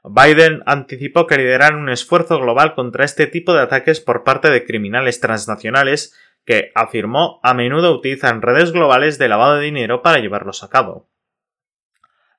Biden 0.04 0.64
anticipó 0.66 1.28
que 1.28 1.38
lideraran 1.38 1.76
un 1.76 1.90
esfuerzo 1.90 2.40
global 2.40 2.74
contra 2.74 3.04
este 3.04 3.28
tipo 3.28 3.54
de 3.54 3.62
ataques 3.62 4.00
por 4.00 4.24
parte 4.24 4.50
de 4.50 4.64
criminales 4.64 5.20
transnacionales 5.20 6.16
que, 6.50 6.72
afirmó, 6.74 7.40
a 7.44 7.54
menudo 7.54 7.94
utilizan 7.94 8.42
redes 8.42 8.72
globales 8.72 9.20
de 9.20 9.28
lavado 9.30 9.58
de 9.58 9.66
dinero 9.66 10.02
para 10.02 10.18
llevarlos 10.18 10.64
a 10.64 10.70
cabo. 10.72 11.08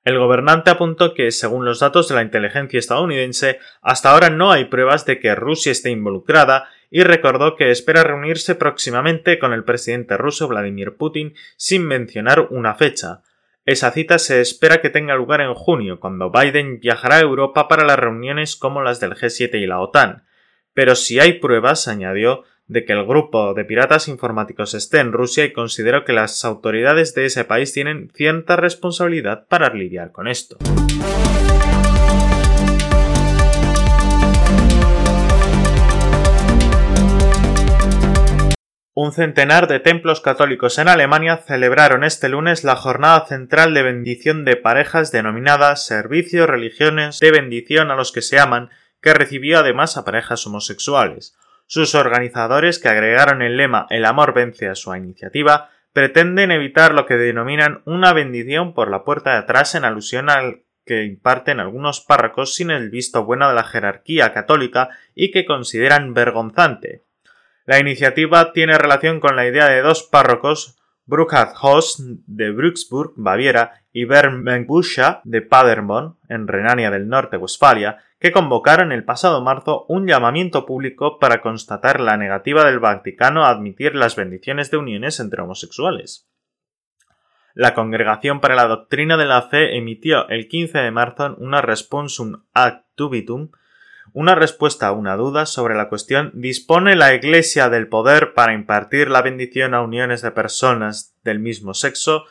El 0.03 0.19
gobernante 0.19 0.69
apuntó 0.69 1.15
que, 1.15 1.31
según 1.31 1.65
los 1.65 1.79
datos 1.79 2.09
de 2.09 2.17
la 2.17 2.23
inteligencia 2.23 2.81
estadounidense, 2.81 3.61
hasta 3.83 4.11
ahora 4.11 4.29
no 4.29 4.51
hay 4.51 4.65
pruebas 4.65 5.07
de 5.07 5.21
que 5.21 5.37
Rusia 5.37 5.71
esté 5.71 5.91
involucrada 5.91 6.69
y 6.91 7.05
recordó 7.05 7.55
que 7.55 7.71
espera 7.71 8.03
reunirse 8.03 8.57
próximamente 8.57 9.39
con 9.39 9.53
el 9.53 9.63
presidente 9.63 10.17
ruso 10.17 10.49
Vladimir 10.49 10.97
Putin 10.97 11.35
sin 11.57 11.87
mencionar 11.87 12.49
una 12.51 12.75
fecha. 12.75 13.23
Esa 13.65 13.93
cita 13.93 14.19
se 14.19 14.41
espera 14.41 14.81
que 14.81 14.91
tenga 14.91 15.15
lugar 15.15 15.41
en 15.41 15.55
junio, 15.55 16.01
cuando 16.01 16.33
Biden 16.33 16.81
viajará 16.81 17.19
a 17.19 17.21
Europa 17.21 17.69
para 17.69 17.85
las 17.85 18.01
reuniones 18.01 18.57
como 18.57 18.83
las 18.83 18.99
del 18.99 19.15
G7 19.15 19.55
y 19.55 19.67
la 19.69 19.79
OTAN. 19.79 20.25
Pero 20.75 20.97
si 20.97 21.21
hay 21.21 21.35
pruebas, 21.35 21.87
añadió, 21.87 22.43
de 22.71 22.85
que 22.85 22.93
el 22.93 23.05
grupo 23.05 23.53
de 23.53 23.65
piratas 23.65 24.07
informáticos 24.07 24.75
esté 24.75 25.01
en 25.01 25.11
Rusia 25.11 25.45
y 25.45 25.53
considero 25.53 26.05
que 26.05 26.13
las 26.13 26.45
autoridades 26.45 27.17
de 27.17 27.27
ese 27.27 27.45
país 27.45 27.73
tienen 27.73 28.13
cierta 28.15 28.55
responsabilidad 28.55 29.49
para 29.49 29.75
lidiar 29.75 30.13
con 30.13 30.29
esto. 30.29 30.57
Un 38.95 39.13
centenar 39.13 39.67
de 39.67 39.81
templos 39.81 40.21
católicos 40.21 40.79
en 40.79 40.87
Alemania 40.87 41.39
celebraron 41.39 42.05
este 42.05 42.29
lunes 42.29 42.63
la 42.63 42.77
jornada 42.77 43.27
central 43.27 43.75
de 43.75 43.83
bendición 43.83 44.45
de 44.45 44.55
parejas 44.55 45.11
denominada 45.11 45.75
Servicio 45.75 46.47
Religiones 46.47 47.19
de 47.19 47.33
Bendición 47.33 47.91
a 47.91 47.97
los 47.97 48.13
que 48.13 48.23
se 48.23 48.39
aman, 48.39 48.71
que 49.03 49.13
recibió 49.13 49.59
además 49.59 49.97
a 49.97 50.05
parejas 50.05 50.47
homosexuales. 50.47 51.35
Sus 51.73 51.95
organizadores, 51.95 52.81
que 52.81 52.89
agregaron 52.89 53.43
el 53.43 53.57
lema 53.57 53.87
El 53.91 54.05
amor 54.05 54.35
vence 54.35 54.69
a 54.69 54.75
su 54.75 54.93
iniciativa, 54.93 55.71
pretenden 55.93 56.51
evitar 56.51 56.93
lo 56.93 57.07
que 57.07 57.15
denominan 57.15 57.83
una 57.85 58.13
bendición 58.13 58.75
por 58.75 58.91
la 58.91 59.05
puerta 59.05 59.35
de 59.35 59.37
atrás 59.37 59.77
en 59.77 59.85
alusión 59.85 60.31
al 60.31 60.65
que 60.85 61.05
imparten 61.05 61.61
algunos 61.61 62.01
párrocos 62.01 62.57
sin 62.57 62.73
el 62.73 62.91
visto 62.91 63.25
bueno 63.25 63.49
de 63.49 63.55
la 63.55 63.63
jerarquía 63.63 64.33
católica 64.33 64.89
y 65.15 65.31
que 65.31 65.45
consideran 65.45 66.13
vergonzante. 66.13 67.05
La 67.67 67.79
iniciativa 67.79 68.53
tiene 68.53 68.77
relación 68.77 69.21
con 69.21 69.37
la 69.37 69.47
idea 69.47 69.69
de 69.69 69.81
dos 69.81 70.03
párrocos, 70.03 70.77
Bruckhaus 71.07 72.03
de 72.27 72.51
Brucksburg, 72.51 73.13
Baviera, 73.15 73.85
y 73.93 74.07
Bernbuscha 74.07 75.21
de 75.23 75.43
Paderborn, 75.43 76.17
en 76.29 76.49
Renania 76.49 76.91
del 76.91 77.09
Norte-Westfalia, 77.09 78.03
que 78.21 78.33
convocaron 78.33 78.93
el 78.93 79.05
pasado 79.05 79.43
marzo 79.43 79.87
un 79.89 80.07
llamamiento 80.07 80.67
público 80.67 81.19
para 81.19 81.41
constatar 81.41 82.01
la 82.01 82.19
negativa 82.19 82.65
del 82.65 82.79
Vaticano 82.79 83.45
a 83.45 83.51
admitir 83.51 83.95
las 83.95 84.15
bendiciones 84.15 84.71
de 84.71 84.77
uniones 84.77 85.21
entre 85.21 85.43
homosexuales. 85.43 86.29
La 87.55 87.75
Congregación 87.75 88.41
para 88.41 88.55
la 88.55 88.69
Doctrina 88.69 89.17
de 89.17 89.25
la 89.25 89.43
Fe 89.43 89.77
emitió 89.77 90.29
el 90.29 90.49
15 90.49 90.79
de 90.79 90.91
marzo 90.91 91.35
una 91.39 91.63
responsum 91.63 92.45
ad 92.53 92.83
tubitum, 92.95 93.51
una 94.13 94.35
respuesta 94.35 94.89
a 94.89 94.93
una 94.93 95.17
duda 95.17 95.47
sobre 95.47 95.75
la 95.75 95.89
cuestión 95.89 96.31
¿dispone 96.35 96.97
la 96.97 97.15
Iglesia 97.15 97.71
del 97.71 97.89
poder 97.89 98.35
para 98.35 98.53
impartir 98.53 99.09
la 99.09 99.23
bendición 99.23 99.73
a 99.73 99.83
uniones 99.83 100.21
de 100.21 100.31
personas 100.31 101.17
del 101.25 101.39
mismo 101.39 101.75
sexo? 101.75 102.25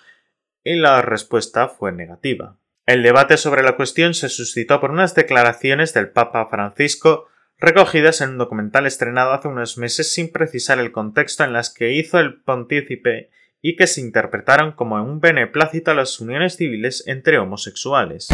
y 0.63 0.75
la 0.75 1.01
respuesta 1.01 1.67
fue 1.67 1.91
negativa. 1.91 2.57
El 2.89 3.03
debate 3.03 3.37
sobre 3.37 3.61
la 3.61 3.75
cuestión 3.75 4.15
se 4.15 4.29
suscitó 4.29 4.81
por 4.81 4.89
unas 4.89 5.13
declaraciones 5.13 5.93
del 5.93 6.09
Papa 6.09 6.47
Francisco 6.47 7.27
recogidas 7.59 8.19
en 8.21 8.31
un 8.31 8.37
documental 8.39 8.87
estrenado 8.87 9.31
hace 9.31 9.47
unos 9.47 9.77
meses 9.77 10.11
sin 10.11 10.31
precisar 10.31 10.79
el 10.79 10.91
contexto 10.91 11.43
en 11.43 11.53
las 11.53 11.71
que 11.71 11.93
hizo 11.93 12.17
el 12.17 12.41
pontícipe 12.41 13.29
y 13.61 13.75
que 13.75 13.85
se 13.85 14.01
interpretaron 14.01 14.71
como 14.71 14.95
un 15.03 15.19
beneplácito 15.19 15.91
a 15.91 15.93
las 15.93 16.19
uniones 16.19 16.55
civiles 16.55 17.03
entre 17.05 17.37
homosexuales. 17.37 18.27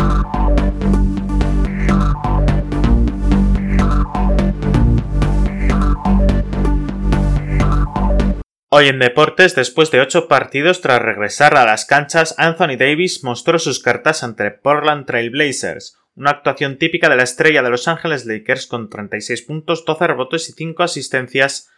Hoy 8.70 8.88
en 8.88 8.98
deportes, 9.00 9.54
después 9.54 9.92
de 9.92 10.02
ocho 10.02 10.28
partidos 10.28 10.82
tras 10.82 11.02
regresar 11.02 11.56
a 11.56 11.66
las 11.66 11.86
canchas, 11.86 12.34
Anthony 12.38 12.78
Davis 12.78 13.24
mostró 13.24 13.60
sus 13.60 13.80
cartas 13.80 14.24
ante 14.24 14.50
Portland 14.50 15.06
Trail 15.06 15.30
Blazers, 15.30 15.98
una 16.16 16.32
actuación 16.32 16.78
típica 16.78 17.08
de 17.08 17.16
la 17.16 17.24
estrella 17.24 17.62
de 17.62 17.70
Los 17.70 17.88
Ángeles 17.88 18.26
Lakers 18.26 18.66
con 18.66 18.90
36 18.90 19.44
puntos, 19.44 19.86
12 19.86 20.08
rebotes 20.08 20.50
y 20.50 20.54
5 20.54 20.82
asistencias 20.82 21.70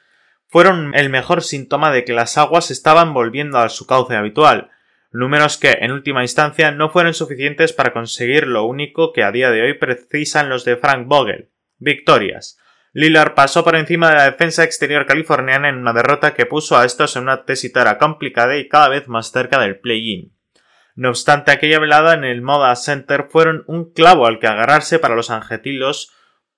fueron 0.48 0.96
el 0.96 1.10
mejor 1.10 1.44
síntoma 1.44 1.92
de 1.92 2.06
que 2.06 2.14
las 2.14 2.38
aguas 2.38 2.72
estaban 2.72 3.14
volviendo 3.14 3.60
a 3.60 3.68
su 3.68 3.86
cauce 3.86 4.16
habitual, 4.16 4.72
números 5.12 5.58
que, 5.58 5.72
en 5.82 5.92
última 5.92 6.22
instancia, 6.22 6.72
no 6.72 6.90
fueron 6.90 7.14
suficientes 7.14 7.74
para 7.74 7.92
conseguir 7.92 8.48
lo 8.48 8.64
único 8.64 9.12
que 9.12 9.24
a 9.24 9.32
día 9.32 9.52
de 9.52 9.62
hoy 9.62 9.74
precisan 9.74 10.48
los 10.48 10.64
de 10.64 10.78
Frank 10.78 11.06
Vogel, 11.08 11.50
victorias. 11.80 12.58
Lillard 13.00 13.36
pasó 13.36 13.64
por 13.64 13.76
encima 13.76 14.10
de 14.10 14.16
la 14.16 14.24
defensa 14.24 14.64
exterior 14.64 15.06
californiana 15.06 15.70
en 15.70 15.78
una 15.78 15.94
derrota 15.94 16.34
que 16.34 16.48
puso 16.48 16.76
a 16.76 16.84
estos 16.84 17.16
en 17.16 17.22
una 17.22 17.46
tesitura 17.46 18.00
complicada 18.00 18.58
y 18.58 18.68
cada 18.68 18.90
vez 18.90 19.08
más 19.08 19.32
cerca 19.32 19.60
del 19.60 19.78
play-in. 19.78 20.34
No 20.96 21.10
obstante, 21.10 21.52
aquella 21.52 21.78
velada 21.78 22.16
en 22.16 22.24
el 22.24 22.42
Moda 22.42 22.76
Center 22.76 23.28
fueron 23.30 23.64
un 23.68 23.94
clavo 23.94 24.26
al 24.26 24.40
que 24.40 24.48
agarrarse 24.48 24.98
para 24.98 25.14
los 25.14 25.30
angetilos, 25.30 26.12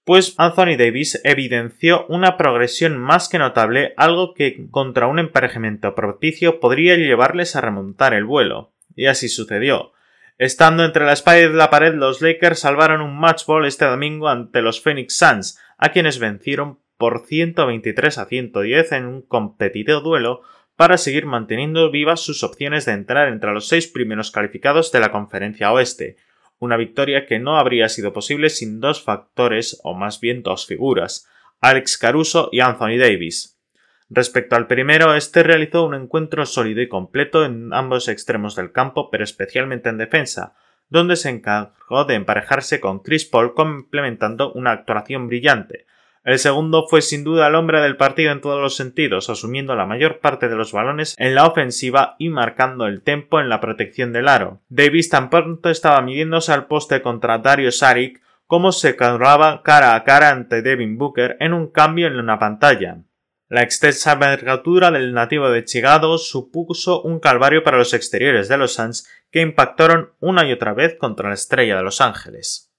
pues 0.05 0.35
Anthony 0.37 0.77
Davis 0.77 1.19
evidenció 1.25 2.05
una 2.07 2.37
progresión 2.37 2.97
más 2.97 3.27
que 3.27 3.37
notable, 3.37 3.93
algo 3.97 4.33
que 4.33 4.69
contra 4.71 5.07
un 5.07 5.19
emparejamiento 5.19 5.93
propicio 5.93 6.61
podría 6.61 6.95
llevarles 6.95 7.57
a 7.57 7.61
remontar 7.61 8.13
el 8.13 8.23
vuelo. 8.23 8.71
Y 8.95 9.07
así 9.07 9.27
sucedió. 9.27 9.91
Estando 10.37 10.85
entre 10.85 11.05
la 11.05 11.11
espalda 11.11 11.41
y 11.41 11.53
la 11.53 11.69
pared, 11.69 11.93
los 11.95 12.21
Lakers 12.21 12.59
salvaron 12.59 13.01
un 13.01 13.19
match 13.19 13.45
ball 13.45 13.65
este 13.65 13.83
domingo 13.83 14.29
ante 14.29 14.61
los 14.61 14.81
Phoenix 14.81 15.17
Suns, 15.17 15.59
a 15.79 15.89
quienes 15.91 16.19
vencieron 16.19 16.79
por 16.97 17.25
123 17.25 18.17
a 18.17 18.25
110 18.25 18.91
en 18.91 19.05
un 19.05 19.21
competitivo 19.21 20.01
duelo 20.01 20.41
para 20.75 20.97
seguir 20.97 21.25
manteniendo 21.25 21.89
vivas 21.89 22.19
sus 22.19 22.43
opciones 22.43 22.85
de 22.85 22.91
entrar 22.91 23.29
entre 23.29 23.51
los 23.53 23.67
seis 23.67 23.87
primeros 23.87 24.31
calificados 24.31 24.91
de 24.91 24.99
la 24.99 25.11
conferencia 25.11 25.71
oeste, 25.71 26.17
una 26.59 26.77
victoria 26.77 27.25
que 27.25 27.39
no 27.39 27.57
habría 27.57 27.87
sido 27.87 28.13
posible 28.13 28.49
sin 28.49 28.81
dos 28.81 29.01
factores, 29.01 29.79
o 29.83 29.93
más 29.93 30.19
bien 30.19 30.43
dos 30.43 30.67
figuras, 30.67 31.27
Alex 31.61 31.97
Caruso 31.97 32.49
y 32.51 32.59
Anthony 32.59 32.97
Davis. 32.97 33.57
Respecto 34.09 34.55
al 34.55 34.67
primero, 34.67 35.15
este 35.15 35.43
realizó 35.43 35.85
un 35.85 35.95
encuentro 35.95 36.45
sólido 36.45 36.81
y 36.81 36.89
completo 36.89 37.45
en 37.45 37.73
ambos 37.73 38.07
extremos 38.09 38.55
del 38.55 38.71
campo, 38.71 39.09
pero 39.09 39.23
especialmente 39.23 39.89
en 39.89 39.97
defensa, 39.97 40.55
donde 40.89 41.15
se 41.15 41.29
encargó 41.29 42.05
de 42.05 42.15
emparejarse 42.15 42.79
con 42.79 42.99
Chris 42.99 43.25
Paul 43.25 43.53
complementando 43.53 44.51
una 44.53 44.71
actuación 44.71 45.27
brillante. 45.27 45.85
El 46.25 46.37
segundo 46.37 46.85
fue 46.87 47.01
sin 47.01 47.23
duda 47.23 47.47
el 47.47 47.55
hombre 47.55 47.81
del 47.81 47.95
partido 47.95 48.31
en 48.31 48.41
todos 48.41 48.61
los 48.61 48.75
sentidos, 48.75 49.29
asumiendo 49.29 49.75
la 49.75 49.85
mayor 49.85 50.19
parte 50.19 50.49
de 50.49 50.55
los 50.55 50.73
balones 50.73 51.15
en 51.17 51.33
la 51.33 51.47
ofensiva 51.47 52.15
y 52.19 52.29
marcando 52.29 52.87
el 52.87 53.01
tempo 53.01 53.39
en 53.39 53.49
la 53.49 53.61
protección 53.61 54.11
del 54.11 54.27
aro. 54.27 54.59
Davis 54.69 55.09
tan 55.09 55.29
pronto 55.29 55.69
estaba 55.69 56.01
midiéndose 56.01 56.51
al 56.51 56.67
poste 56.67 57.01
contra 57.01 57.37
Dario 57.37 57.71
Saric 57.71 58.21
como 58.47 58.71
se 58.71 58.95
cargaba 58.95 59.61
cara 59.63 59.95
a 59.95 60.03
cara 60.03 60.31
ante 60.31 60.61
Devin 60.61 60.97
Booker 60.97 61.37
en 61.39 61.53
un 61.53 61.67
cambio 61.67 62.07
en 62.07 62.17
una 62.17 62.39
pantalla. 62.39 62.97
La 63.51 63.63
extensa 63.63 64.11
envergadura 64.11 64.91
del 64.91 65.11
nativo 65.11 65.49
de 65.49 65.65
Chicago 65.65 66.19
supuso 66.19 67.01
un 67.01 67.19
calvario 67.19 67.63
para 67.63 67.79
los 67.79 67.95
exteriores 67.95 68.47
de 68.47 68.57
los 68.57 68.75
Suns 68.75 69.09
que 69.31 69.41
impactaron 69.41 70.11
una 70.19 70.47
y 70.47 70.51
otra 70.51 70.75
vez 70.75 70.97
contra 70.99 71.29
la 71.29 71.33
estrella 71.33 71.77
de 71.77 71.81
Los 71.81 71.99
Ángeles. 71.99 72.71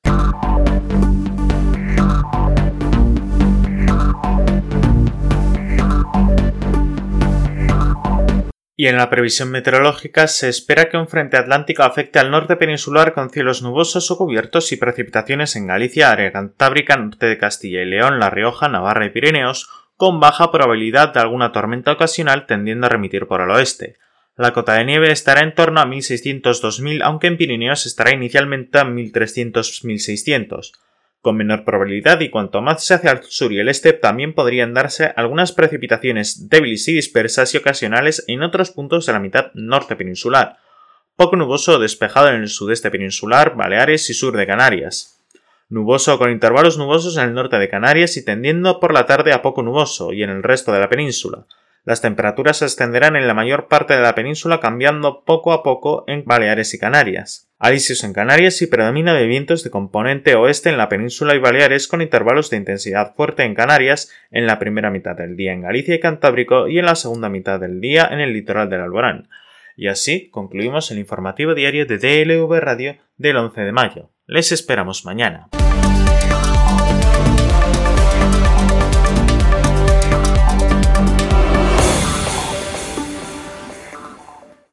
Y 8.76 8.86
en 8.86 8.96
la 8.96 9.10
previsión 9.10 9.50
meteorológica 9.50 10.28
se 10.28 10.48
espera 10.48 10.88
que 10.88 10.96
un 10.96 11.08
frente 11.08 11.36
atlántico 11.36 11.82
afecte 11.82 12.20
al 12.20 12.30
norte 12.30 12.54
peninsular 12.54 13.12
con 13.12 13.30
cielos 13.30 13.60
nubosos 13.60 14.08
o 14.12 14.16
cubiertos 14.16 14.70
y 14.70 14.76
precipitaciones 14.76 15.56
en 15.56 15.66
Galicia, 15.66 16.12
área 16.12 16.30
cantábrica, 16.30 16.96
norte 16.96 17.26
de 17.26 17.38
Castilla 17.38 17.82
y 17.82 17.86
León, 17.86 18.20
La 18.20 18.30
Rioja, 18.30 18.68
Navarra 18.68 19.04
y 19.04 19.10
Pirineos, 19.10 19.68
con 20.00 20.18
baja 20.18 20.50
probabilidad 20.50 21.12
de 21.12 21.20
alguna 21.20 21.52
tormenta 21.52 21.92
ocasional 21.92 22.46
tendiendo 22.46 22.86
a 22.86 22.88
remitir 22.88 23.26
por 23.26 23.42
el 23.42 23.50
oeste. 23.50 23.98
La 24.34 24.54
cota 24.54 24.72
de 24.72 24.86
nieve 24.86 25.12
estará 25.12 25.42
en 25.42 25.54
torno 25.54 25.78
a 25.78 25.84
1600-2000, 25.84 27.02
aunque 27.04 27.26
en 27.26 27.36
Pirineos 27.36 27.84
estará 27.84 28.14
inicialmente 28.14 28.78
a 28.78 28.86
1300-1600 28.86 30.72
con 31.20 31.36
menor 31.36 31.66
probabilidad 31.66 32.18
y 32.20 32.30
cuanto 32.30 32.62
más 32.62 32.82
se 32.82 32.94
hacia 32.94 33.10
el 33.10 33.24
sur 33.24 33.52
y 33.52 33.58
el 33.58 33.68
este 33.68 33.92
también 33.92 34.32
podrían 34.32 34.72
darse 34.72 35.12
algunas 35.16 35.52
precipitaciones 35.52 36.48
débiles 36.48 36.88
y 36.88 36.94
dispersas 36.94 37.52
y 37.52 37.58
ocasionales 37.58 38.24
en 38.26 38.42
otros 38.42 38.70
puntos 38.70 39.04
de 39.04 39.12
la 39.12 39.20
mitad 39.20 39.52
norte 39.52 39.96
peninsular, 39.96 40.56
poco 41.14 41.36
nuboso 41.36 41.74
o 41.74 41.78
despejado 41.78 42.28
en 42.28 42.36
el 42.36 42.48
sudeste 42.48 42.90
peninsular, 42.90 43.54
Baleares 43.54 44.08
y 44.08 44.14
sur 44.14 44.34
de 44.34 44.46
Canarias. 44.46 45.19
Nuboso 45.70 46.18
con 46.18 46.32
intervalos 46.32 46.78
nubosos 46.78 47.16
en 47.16 47.28
el 47.28 47.34
norte 47.34 47.56
de 47.56 47.68
Canarias 47.68 48.16
y 48.16 48.24
tendiendo 48.24 48.80
por 48.80 48.92
la 48.92 49.06
tarde 49.06 49.32
a 49.32 49.40
poco 49.40 49.62
nuboso 49.62 50.12
y 50.12 50.24
en 50.24 50.30
el 50.30 50.42
resto 50.42 50.72
de 50.72 50.80
la 50.80 50.88
península. 50.88 51.46
Las 51.84 52.00
temperaturas 52.00 52.58
se 52.58 52.64
extenderán 52.64 53.14
en 53.14 53.28
la 53.28 53.34
mayor 53.34 53.68
parte 53.68 53.94
de 53.94 54.02
la 54.02 54.16
península 54.16 54.58
cambiando 54.58 55.22
poco 55.24 55.52
a 55.52 55.62
poco 55.62 56.02
en 56.08 56.24
Baleares 56.24 56.74
y 56.74 56.78
Canarias. 56.80 57.52
Alisios 57.60 58.02
en 58.02 58.12
Canarias 58.12 58.60
y 58.62 58.66
predomina 58.66 59.14
de 59.14 59.28
vientos 59.28 59.62
de 59.62 59.70
componente 59.70 60.34
oeste 60.34 60.70
en 60.70 60.76
la 60.76 60.88
península 60.88 61.36
y 61.36 61.38
Baleares 61.38 61.86
con 61.86 62.02
intervalos 62.02 62.50
de 62.50 62.56
intensidad 62.56 63.14
fuerte 63.14 63.44
en 63.44 63.54
Canarias 63.54 64.10
en 64.32 64.46
la 64.46 64.58
primera 64.58 64.90
mitad 64.90 65.14
del 65.14 65.36
día 65.36 65.52
en 65.52 65.62
Galicia 65.62 65.94
y 65.94 66.00
Cantábrico 66.00 66.66
y 66.66 66.80
en 66.80 66.86
la 66.86 66.96
segunda 66.96 67.28
mitad 67.28 67.60
del 67.60 67.80
día 67.80 68.08
en 68.10 68.18
el 68.18 68.32
litoral 68.32 68.68
del 68.68 68.80
Alborán. 68.80 69.28
Y 69.76 69.86
así 69.86 70.30
concluimos 70.30 70.90
el 70.90 70.98
informativo 70.98 71.54
diario 71.54 71.86
de 71.86 71.98
DLV 71.98 72.58
Radio 72.58 72.96
del 73.16 73.36
11 73.36 73.60
de 73.60 73.72
mayo. 73.72 74.10
Les 74.32 74.52
esperamos 74.52 75.04
mañana. 75.04 75.48